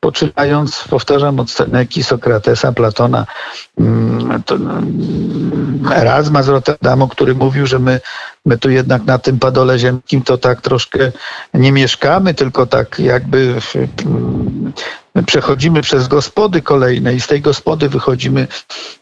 poczynając, 0.00 0.84
powtarzam, 0.90 1.40
od 1.40 1.50
Seneki, 1.50 2.02
Sokratesa, 2.02 2.72
Platona, 2.72 3.26
to, 4.46 4.56
Erasma 5.94 6.42
z 6.42 6.48
Rotterdamu, 6.48 7.08
który 7.08 7.34
mówił, 7.34 7.66
że 7.66 7.78
my, 7.78 8.00
my 8.46 8.58
tu 8.58 8.70
jednak 8.70 9.04
na 9.04 9.18
tym 9.18 9.38
padole 9.38 9.78
ziemskim 9.78 10.22
to 10.22 10.38
tak 10.38 10.60
troszkę 10.60 11.12
nie 11.54 11.72
mieszkamy, 11.72 12.34
tylko 12.34 12.66
tak 12.66 12.98
jakby 12.98 13.54
przechodzimy 15.26 15.82
przez 15.82 16.08
gospody 16.08 16.62
kolejne 16.62 17.14
i 17.14 17.20
z 17.20 17.26
tej 17.26 17.40
gospody 17.40 17.88
wychodzimy 17.88 18.46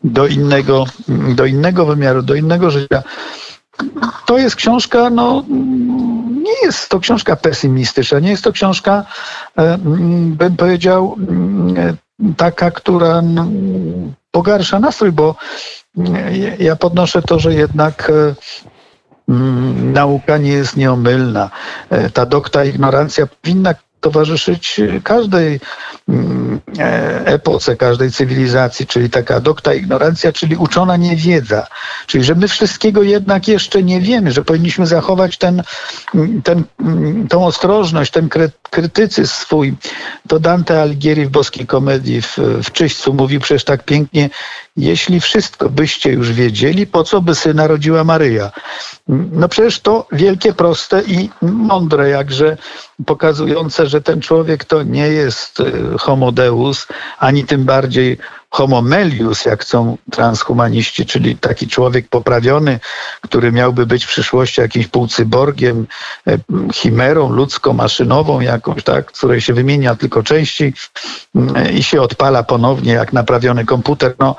do 0.05 0.27
innego, 0.27 0.85
do 1.09 1.47
innego 1.47 1.87
wymiaru, 1.87 2.23
do 2.23 2.35
innego 2.35 2.71
życia. 2.71 3.03
To 4.27 4.39
jest 4.39 4.57
książka, 4.57 5.11
no 5.11 5.45
nie 6.47 6.67
jest 6.67 6.89
to 6.89 7.01
książka 7.01 7.37
pesymistyczna, 7.37 8.19
nie 8.19 8.31
jest 8.31 8.45
to 8.45 8.53
książka, 8.53 9.05
e, 9.57 9.79
bym 9.79 10.57
powiedział, 10.57 11.17
taka, 12.37 12.71
która 12.71 13.23
no, 13.23 13.47
pogarsza 14.31 14.81
nastrój, 14.81 15.13
bo 15.13 15.35
ja 16.59 16.77
podnoszę 16.77 17.23
to, 17.23 17.39
że 17.39 17.55
jednak 17.55 18.11
e, 18.11 18.35
nauka 19.93 20.39
nie 20.39 20.53
jest 20.53 20.77
nieomylna. 20.77 21.51
E, 21.91 22.11
ta 22.11 22.27
dokta 22.27 22.65
ignorancja 22.65 23.27
powinna 23.27 23.75
towarzyszyć 24.07 24.81
każdej 25.05 25.61
mm, 26.09 26.61
e, 26.79 27.27
epoce, 27.27 27.77
każdej 27.77 28.11
cywilizacji, 28.11 28.87
czyli 28.87 29.11
taka 29.11 29.41
dokta 29.41 29.75
ignorancja, 29.75 30.33
czyli 30.33 30.57
uczona 30.57 30.97
niewiedza. 30.97 31.67
Czyli, 32.07 32.25
że 32.25 32.35
my 32.35 32.49
wszystkiego 32.49 33.03
jednak 33.03 33.49
jeszcze 33.49 33.83
nie 33.83 34.01
wiemy, 34.01 34.33
że 34.33 34.45
powinniśmy 34.45 34.87
zachować 34.87 35.39
ten, 35.39 35.63
ten, 36.45 36.65
tą 37.29 37.47
ostrożność, 37.47 38.13
ten 38.13 38.29
krytycyzm 38.69 39.35
swój. 39.35 39.75
To 40.29 40.41
Dante 40.41 40.83
Alighieri 40.83 41.27
w 41.27 41.31
Boskiej 41.31 41.67
Komedii 41.67 42.23
w, 42.23 42.37
w 42.39 42.73
Czyśćcu 42.73 43.15
mówił 43.15 43.41
przecież 43.41 43.65
tak 43.65 43.85
pięknie, 43.85 44.31
jeśli 44.77 45.21
wszystko 45.21 45.71
byście 45.71 46.13
już 46.13 46.33
wiedzieli, 46.33 46.87
po 46.87 47.05
co 47.05 47.21
by 47.21 47.35
syna 47.35 47.67
rodziła 47.67 48.05
Maryja? 48.05 48.51
No 49.09 49.49
przecież 49.49 49.81
to 49.81 50.07
wielkie, 50.13 50.53
proste 50.53 51.03
i 51.03 51.31
mądre, 51.43 52.09
jakże 52.09 52.57
pokazujące, 53.07 53.87
że 53.87 54.03
ten 54.03 54.21
człowiek 54.21 54.65
to 54.65 54.83
nie 54.83 55.09
jest 55.09 55.61
y, 55.61 55.99
homo 55.99 56.33
deus, 56.33 56.87
ani 57.19 57.45
tym 57.45 57.65
bardziej 57.65 58.19
homo 58.51 58.83
melius, 58.83 59.45
jak 59.45 59.63
chcą 59.63 59.97
transhumaniści, 60.11 61.07
czyli 61.07 61.37
taki 61.37 61.69
człowiek 61.69 62.09
poprawiony, 62.09 62.81
który 63.21 63.53
miałby 63.53 63.87
być 63.87 64.05
w 64.05 64.09
przyszłości 64.09 64.61
jakimś 64.61 64.87
półcyborgiem, 64.87 65.87
y, 66.29 66.41
chimerą 66.73 67.31
ludzką, 67.31 67.73
maszynową 67.73 68.41
jakąś, 68.41 68.85
tak, 68.85 69.07
której 69.07 69.41
się 69.41 69.55
wymienia 69.55 69.95
tylko 69.95 70.23
części 70.23 70.65
y, 70.65 71.73
i 71.73 71.83
się 71.83 72.03
odpala 72.03 72.43
ponownie 72.43 72.93
jak 72.93 73.13
naprawiony 73.13 73.65
komputer. 73.65 74.15
No, 74.19 74.37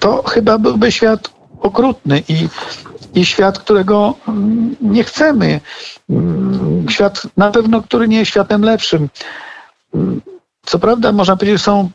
to 0.00 0.22
chyba 0.22 0.58
byłby 0.58 0.92
świat 0.92 1.30
okrutny 1.60 2.22
i 2.28 2.48
i 3.14 3.26
świat, 3.26 3.58
którego 3.58 4.14
mm, 4.28 4.76
nie 4.80 5.04
chcemy. 5.04 5.60
Mm, 6.10 6.86
świat 6.90 7.22
na 7.36 7.50
pewno, 7.50 7.82
który 7.82 8.08
nie 8.08 8.18
jest 8.18 8.30
światem 8.30 8.62
lepszym. 8.62 9.08
Co 10.66 10.78
prawda, 10.78 11.12
można 11.12 11.36
powiedzieć, 11.36 11.62
są 11.62 11.90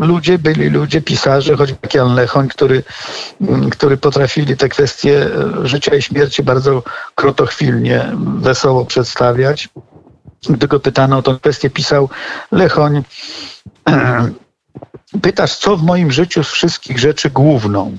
ludzie, 0.00 0.38
byli 0.38 0.70
ludzie, 0.70 1.02
pisarze, 1.02 1.56
choćby 1.56 1.78
Jan 1.94 2.14
Lechoń, 2.14 2.48
który, 2.48 2.82
który 3.70 3.96
potrafili 3.96 4.56
te 4.56 4.68
kwestie 4.68 5.28
życia 5.62 5.94
i 5.94 6.02
śmierci 6.02 6.42
bardzo 6.42 6.82
krotochwilnie, 7.14 8.12
wesoło 8.16 8.84
przedstawiać. 8.84 9.68
Gdy 10.48 10.68
go 10.68 10.80
pytano 10.80 11.18
o 11.18 11.22
tę 11.22 11.36
kwestię, 11.40 11.70
pisał 11.70 12.08
Lechoń. 12.52 13.02
Pytasz, 15.22 15.56
co 15.56 15.76
w 15.76 15.82
moim 15.82 16.12
życiu 16.12 16.44
z 16.44 16.48
wszystkich 16.48 16.98
rzeczy 16.98 17.30
główną? 17.30 17.98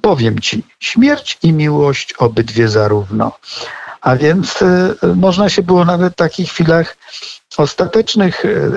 Powiem 0.00 0.38
ci, 0.38 0.62
śmierć 0.80 1.38
i 1.42 1.52
miłość 1.52 2.12
obydwie 2.12 2.68
zarówno. 2.68 3.32
A 4.04 4.16
więc 4.16 4.62
y, 4.62 4.96
można 5.16 5.48
się 5.48 5.62
było 5.62 5.84
nawet 5.84 6.12
w 6.12 6.16
takich 6.16 6.50
chwilach 6.50 6.96
ostatecznych 7.56 8.44
y, 8.44 8.70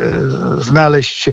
znaleźć 0.58 1.30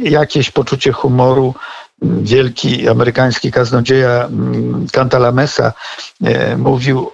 jakieś 0.00 0.50
poczucie 0.50 0.92
humoru. 0.92 1.54
Wielki 2.02 2.88
amerykański 2.88 3.52
kaznodzieja 3.52 4.24
mm, 4.24 4.86
Cantalamessa 4.92 5.72
y, 6.22 6.56
mówił 6.56 7.10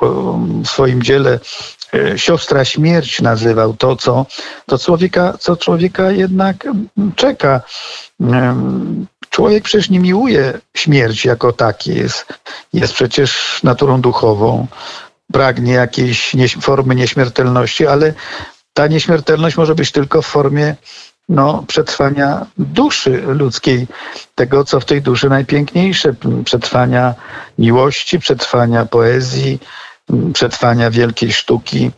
w 0.64 0.68
swoim 0.68 1.02
dziele 1.02 1.40
siostra 2.16 2.64
śmierć 2.64 3.20
nazywał 3.20 3.74
to, 3.74 3.96
co, 3.96 4.26
to 4.66 4.78
człowieka, 4.78 5.34
co 5.40 5.56
człowieka 5.56 6.10
jednak 6.10 6.68
czeka. 7.16 7.60
Człowiek 9.30 9.64
przecież 9.64 9.90
nie 9.90 10.00
miłuje 10.00 10.60
śmierci 10.74 11.28
jako 11.28 11.52
takiej. 11.52 11.96
Jest, 11.96 12.26
jest 12.72 12.92
przecież 12.92 13.60
naturą 13.62 14.00
duchową 14.00 14.66
pragnie 15.33 15.73
jakiejś 15.73 16.37
formy 16.61 16.95
nieśmiertelności, 16.95 17.87
ale 17.87 18.14
ta 18.75 18.87
nieśmiertelność 18.87 19.56
może 19.56 19.75
być 19.75 19.92
tylko 19.92 20.23
w 20.23 20.26
formie 20.26 20.76
no, 21.28 21.64
przetrwania 21.66 22.47
duszy 22.59 23.23
ludzkiej, 23.26 23.87
tego, 24.35 24.64
co 24.64 24.80
w 24.80 24.85
tej 24.85 25.02
duszy 25.02 25.28
najpiękniejsze, 25.28 26.14
przetrwania 26.45 27.14
miłości, 27.59 28.18
przetrwania 28.18 28.85
poezji, 28.85 29.59
przetrwania 30.33 30.90
wielkiej 30.90 31.33
sztuki, 31.33 31.90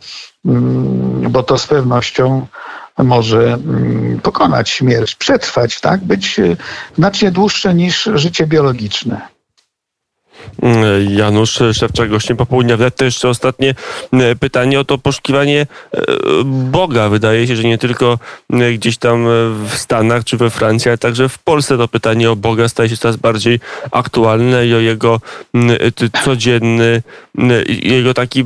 mm, 0.45 1.31
bo 1.31 1.43
to 1.43 1.57
z 1.57 1.67
pewnością 1.67 2.47
może 2.97 3.53
mm, 3.53 4.19
pokonać 4.23 4.69
śmierć, 4.69 5.15
przetrwać, 5.15 5.79
tak, 5.79 5.99
być 5.99 6.41
znacznie 6.95 7.31
dłuższe 7.31 7.73
niż 7.73 8.09
życie 8.13 8.47
biologiczne. 8.47 9.38
Janusz 11.09 11.59
Szewczak, 11.73 12.09
gościem 12.09 12.37
popołudnia 12.37 12.77
wnet. 12.77 12.95
To 12.95 13.05
jeszcze 13.05 13.29
ostatnie 13.29 13.75
e, 14.13 14.35
pytanie 14.35 14.79
o 14.79 14.83
to 14.83 14.97
poszukiwanie 14.97 15.61
e, 15.61 16.01
Boga. 16.45 17.09
Wydaje 17.09 17.47
się, 17.47 17.55
że 17.55 17.63
nie 17.63 17.77
tylko 17.77 18.19
e, 18.53 18.73
gdzieś 18.73 18.97
tam 18.97 19.25
w 19.67 19.73
Stanach 19.75 20.23
czy 20.23 20.37
we 20.37 20.49
Francji, 20.49 20.89
ale 20.89 20.97
także 20.97 21.29
w 21.29 21.39
Polsce 21.39 21.77
to 21.77 21.87
pytanie 21.87 22.31
o 22.31 22.35
Boga 22.35 22.69
staje 22.69 22.89
się 22.89 22.97
coraz 22.97 23.17
bardziej 23.17 23.59
aktualne 23.91 24.67
i 24.67 24.73
o 24.73 24.79
jego 24.79 25.21
codzienny, 26.25 27.03
jego 27.67 28.13
taki 28.13 28.43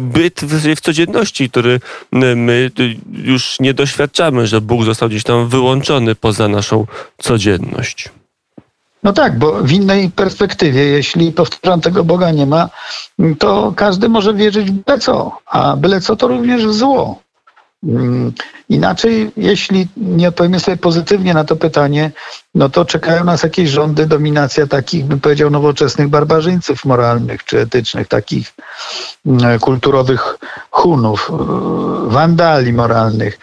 byt 0.00 0.40
w 0.44 0.80
codzienności, 0.80 1.50
który 1.50 1.80
my 2.12 2.70
już 3.12 3.60
nie 3.60 3.74
doświadczamy, 3.74 4.46
że 4.46 4.60
Bóg 4.60 4.84
został 4.84 5.08
gdzieś 5.08 5.22
tam 5.22 5.48
wyłączony 5.48 6.14
poza 6.14 6.48
naszą 6.48 6.86
codzienność. 7.18 8.10
No 9.02 9.12
tak, 9.12 9.38
bo 9.38 9.52
w 9.62 9.72
innej 9.72 10.10
perspektywie, 10.10 10.84
jeśli 10.84 11.32
powtarzam 11.32 11.80
tego 11.80 12.04
Boga 12.04 12.30
nie 12.30 12.46
ma, 12.46 12.68
to 13.38 13.72
każdy 13.76 14.08
może 14.08 14.34
wierzyć 14.34 14.70
w 14.70 14.84
byle 14.84 14.98
co, 14.98 15.38
a 15.46 15.76
byle 15.76 16.00
co 16.00 16.16
to 16.16 16.28
również 16.28 16.66
w 16.66 16.72
zło. 16.72 17.21
Mm, 17.84 18.32
inaczej, 18.68 19.30
jeśli 19.36 19.88
nie 19.96 20.28
odpowiemy 20.28 20.60
sobie 20.60 20.76
pozytywnie 20.76 21.34
na 21.34 21.44
to 21.44 21.56
pytanie, 21.56 22.10
no 22.54 22.68
to 22.68 22.84
czekają 22.84 23.24
nas 23.24 23.42
jakieś 23.42 23.70
rządy, 23.70 24.06
dominacja 24.06 24.66
takich, 24.66 25.04
bym 25.04 25.20
powiedział, 25.20 25.50
nowoczesnych 25.50 26.08
barbarzyńców 26.08 26.84
moralnych 26.84 27.44
czy 27.44 27.60
etycznych, 27.60 28.08
takich 28.08 28.54
mm, 29.26 29.58
kulturowych 29.58 30.38
hunów, 30.70 31.30
wandali 32.06 32.72
moralnych. 32.72 33.38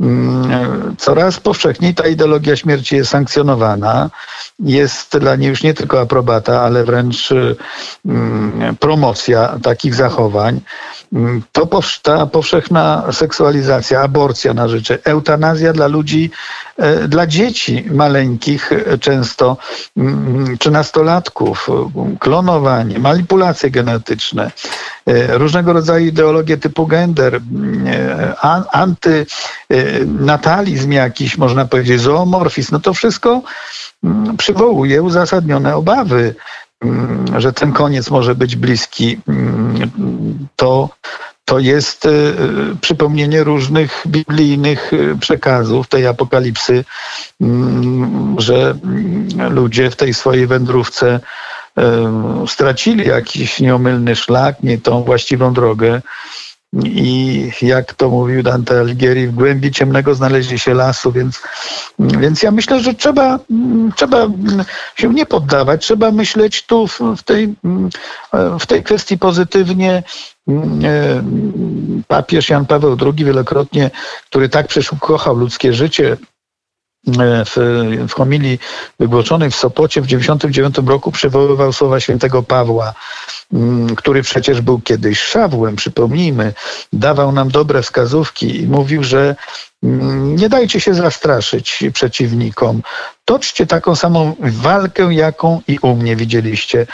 Mm, 0.00 0.96
coraz 0.98 1.40
powszechniej 1.40 1.94
ta 1.94 2.06
ideologia 2.06 2.56
śmierci 2.56 2.96
jest 2.96 3.10
sankcjonowana. 3.10 4.10
Jest 4.58 5.18
dla 5.18 5.36
niej 5.36 5.48
już 5.48 5.62
nie 5.62 5.74
tylko 5.74 6.00
aprobata, 6.00 6.62
ale 6.62 6.84
wręcz 6.84 7.28
promocja 8.80 9.58
takich 9.62 9.94
zachowań. 9.94 10.60
To 11.52 11.68
ta 12.02 12.26
powszechna 12.26 13.12
seksualizacja, 13.12 14.00
aborcja 14.00 14.54
na 14.54 14.68
życzę, 14.68 14.98
eutanazja 15.04 15.72
dla 15.72 15.86
ludzi, 15.86 16.30
e, 16.76 17.08
dla 17.08 17.26
dzieci 17.26 17.84
maleńkich 17.90 18.72
e, 18.72 18.98
często, 18.98 19.56
mm, 19.96 20.58
czy 20.58 20.70
nastolatków, 20.70 21.68
klonowanie, 22.18 22.98
manipulacje 22.98 23.70
genetyczne, 23.70 24.50
e, 25.06 25.38
różnego 25.38 25.72
rodzaju 25.72 26.06
ideologie 26.06 26.56
typu 26.56 26.86
gender, 26.86 27.34
mm, 27.34 27.86
antynatalizm 28.72 30.92
jakiś, 30.92 31.38
można 31.38 31.64
powiedzieć, 31.64 32.00
zoomorfizm, 32.00 32.68
no 32.72 32.80
to 32.80 32.94
wszystko 32.94 33.42
mm, 34.04 34.36
przywołuje 34.36 35.02
uzasadnione 35.02 35.76
obawy 35.76 36.34
że 37.38 37.52
ten 37.52 37.72
koniec 37.72 38.10
może 38.10 38.34
być 38.34 38.56
bliski, 38.56 39.20
to 40.56 40.88
to 41.50 41.58
jest 41.58 42.06
y, 42.06 42.08
y, 42.08 42.76
przypomnienie 42.80 43.44
różnych 43.44 44.04
biblijnych 44.06 44.92
y, 44.92 45.16
przekazów 45.20 45.88
tej 45.88 46.06
apokalipsy, 46.06 46.84
mm, 47.40 48.36
że 48.38 48.74
ludzie 49.50 49.90
w 49.90 49.96
tej 49.96 50.14
swojej 50.14 50.46
wędrówce 50.46 51.20
stracili 52.46 53.06
jakiś 53.08 53.60
nieomylny 53.60 54.16
szlak, 54.16 54.62
nie 54.62 54.78
tą 54.78 55.02
właściwą 55.02 55.52
drogę. 55.52 56.02
I 56.72 57.50
jak 57.62 57.94
to 57.94 58.08
mówił 58.08 58.42
Dante 58.42 58.80
Alighieri, 58.80 59.26
w 59.26 59.34
głębi 59.34 59.70
ciemnego 59.70 60.14
znaleźli 60.14 60.58
się 60.58 60.74
lasu, 60.74 61.12
więc, 61.12 61.42
więc 61.98 62.42
ja 62.42 62.50
myślę, 62.50 62.80
że 62.80 62.94
trzeba, 62.94 63.38
trzeba 63.96 64.26
się 64.96 65.08
nie 65.08 65.26
poddawać, 65.26 65.82
trzeba 65.82 66.10
myśleć 66.10 66.66
tu 66.66 66.86
w, 66.86 67.00
w 67.16 67.22
tej, 67.22 67.54
w 68.60 68.66
tej 68.66 68.82
kwestii 68.82 69.18
pozytywnie, 69.18 70.02
papież 72.08 72.48
Jan 72.48 72.66
Paweł 72.66 72.96
II 73.00 73.24
wielokrotnie, 73.24 73.90
który 74.30 74.48
tak 74.48 74.68
kochał 75.00 75.36
ludzkie 75.36 75.72
życie, 75.72 76.16
w, 77.06 77.56
w 78.08 78.12
homilii 78.12 78.58
wygłoszonej 78.98 79.50
w 79.50 79.56
Sopocie 79.56 80.00
w 80.00 80.04
1999 80.04 80.88
roku 80.88 81.12
przywoływał 81.12 81.72
słowa 81.72 82.00
świętego 82.00 82.42
Pawła, 82.42 82.94
mm, 83.52 83.96
który 83.96 84.22
przecież 84.22 84.60
był 84.60 84.80
kiedyś 84.80 85.20
szawłem, 85.20 85.76
przypomnijmy, 85.76 86.52
dawał 86.92 87.32
nam 87.32 87.50
dobre 87.50 87.82
wskazówki 87.82 88.62
i 88.62 88.66
mówił, 88.66 89.04
że 89.04 89.36
mm, 89.82 90.36
nie 90.36 90.48
dajcie 90.48 90.80
się 90.80 90.94
zastraszyć 90.94 91.84
przeciwnikom. 91.92 92.82
Toczcie 93.24 93.66
taką 93.66 93.96
samą 93.96 94.36
walkę, 94.40 95.14
jaką 95.14 95.60
i 95.68 95.78
u 95.82 95.96
mnie 95.96 96.16
widzieliście. 96.16 96.86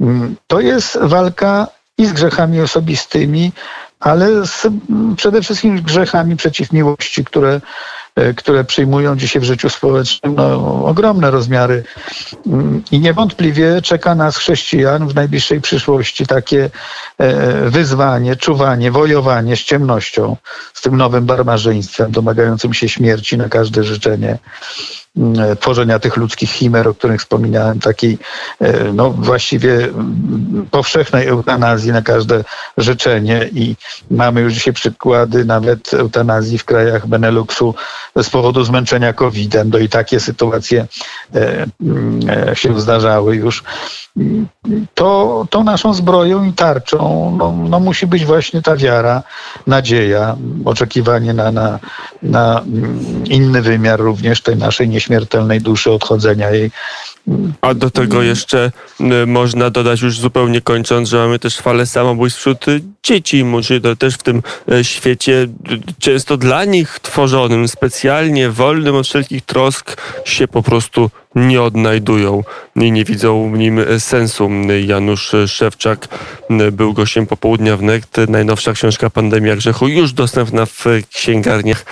Mm, 0.00 0.36
to 0.46 0.60
jest 0.60 0.98
walka 1.02 1.66
i 1.98 2.06
z 2.06 2.12
grzechami 2.12 2.60
osobistymi, 2.60 3.52
ale 4.00 4.46
z, 4.46 4.66
przede 5.16 5.42
wszystkim 5.42 5.78
z 5.78 5.80
grzechami 5.80 6.36
przeciw 6.36 6.72
miłości, 6.72 7.24
które, 7.24 7.54
e, 7.54 7.60
które 8.36 8.64
przyjmują 8.64 9.16
dzisiaj 9.16 9.42
w 9.42 9.44
życiu 9.44 9.70
społecznym 9.70 10.34
no, 10.34 10.84
ogromne 10.84 11.30
rozmiary. 11.30 11.84
I 12.90 13.00
niewątpliwie 13.00 13.82
czeka 13.82 14.14
nas 14.14 14.36
chrześcijan 14.36 15.08
w 15.08 15.14
najbliższej 15.14 15.60
przyszłości 15.60 16.26
takie 16.26 16.70
e, 17.18 17.70
wyzwanie, 17.70 18.36
czuwanie, 18.36 18.90
wojowanie 18.90 19.56
z 19.56 19.60
ciemnością, 19.60 20.36
z 20.74 20.80
tym 20.80 20.96
nowym 20.96 21.26
barbarzyństwem 21.26 22.12
domagającym 22.12 22.74
się 22.74 22.88
śmierci 22.88 23.38
na 23.38 23.48
każde 23.48 23.84
życzenie. 23.84 24.38
E, 25.18 25.56
tworzenia 25.56 25.98
tych 25.98 26.16
ludzkich 26.16 26.50
chimer, 26.50 26.88
o 26.88 26.94
których 26.94 27.20
wspominałem, 27.20 27.80
takiej 27.80 28.18
e, 28.60 28.92
no 28.92 29.10
właściwie 29.10 29.88
powszechnej 30.70 31.26
eutanazji 31.26 31.92
na 31.92 32.02
każde 32.02 32.44
życzenie 32.76 33.48
i 33.54 33.76
mamy 34.10 34.40
już 34.40 34.52
dzisiaj 34.52 34.74
przykłady 34.74 35.44
nawet 35.44 35.94
eutanazji 35.94 36.58
w 36.58 36.64
krajach 36.64 37.06
Beneluxu 37.06 37.74
z 38.16 38.30
powodu 38.30 38.64
zmęczenia 38.64 39.12
COVID-em. 39.12 39.70
Do 39.70 39.78
i 39.78 39.88
takie 39.88 40.20
sytuacje 40.20 40.86
e, 41.34 42.56
się 42.56 42.80
zdarzały 42.80 43.36
już 43.36 43.64
to, 44.94 45.46
to 45.50 45.64
naszą 45.64 45.94
zbroją 45.94 46.44
i 46.44 46.52
tarczą 46.52 47.34
no, 47.38 47.52
no 47.68 47.80
musi 47.80 48.06
być 48.06 48.24
właśnie 48.24 48.62
ta 48.62 48.76
wiara, 48.76 49.22
nadzieja, 49.66 50.36
oczekiwanie 50.64 51.34
na, 51.34 51.52
na, 51.52 51.78
na 52.22 52.64
inny 53.24 53.62
wymiar 53.62 54.00
również 54.00 54.42
tej 54.42 54.56
naszej 54.56 54.88
nieśmiertelnej 55.00 55.60
duszy, 55.60 55.90
odchodzenia 55.90 56.50
jej. 56.50 56.70
A 57.60 57.74
do 57.74 57.90
tego 57.90 58.22
jeszcze 58.22 58.72
y, 59.00 59.26
można 59.26 59.70
dodać 59.70 60.00
już 60.00 60.18
zupełnie 60.18 60.60
kończąc, 60.60 61.08
że 61.08 61.18
mamy 61.18 61.38
też 61.38 61.58
falę 61.58 61.86
samobójstw 61.86 62.40
wśród 62.40 62.64
dzieci, 63.02 63.44
może 63.44 63.80
to 63.80 63.96
też 63.96 64.14
w 64.14 64.22
tym 64.22 64.42
y, 64.72 64.84
świecie 64.84 65.32
y, 65.32 65.48
często 65.98 66.36
dla 66.36 66.64
nich 66.64 66.98
tworzonym, 67.02 67.68
specjalnie 67.68 68.50
wolnym 68.50 68.94
od 68.94 69.06
wszelkich 69.06 69.42
trosk 69.44 69.96
się 70.24 70.48
po 70.48 70.62
prostu 70.62 71.10
nie 71.34 71.62
odnajdują 71.62 72.42
i 72.76 72.92
nie 72.92 73.04
widzą 73.04 73.52
w 73.52 73.58
nim 73.58 73.80
sensu. 73.98 74.50
Janusz 74.86 75.32
Szewczak 75.46 76.08
był 76.72 76.92
gościem 76.92 77.26
popołudnia 77.26 77.76
w 77.76 77.82
NECT. 77.82 78.16
Najnowsza 78.28 78.72
książka 78.72 79.10
Pandemia 79.10 79.56
Grzechu 79.56 79.88
już 79.88 80.12
dostępna 80.12 80.66
w 80.66 80.84
księgarniach. 81.14 81.84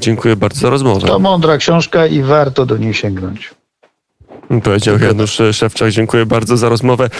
Dziękuję 0.00 0.36
bardzo 0.36 0.60
za 0.60 0.70
rozmowę. 0.70 1.06
To 1.06 1.18
mądra 1.18 1.56
książka 1.56 2.06
i 2.06 2.22
warto 2.22 2.66
do 2.66 2.76
niej 2.76 2.94
sięgnąć. 2.94 3.50
Powiedział 4.64 4.98
Janusz 4.98 5.40
Szewczak. 5.52 5.90
Dziękuję 5.90 6.26
bardzo 6.26 6.56
za 6.56 6.68
rozmowę. 6.68 7.10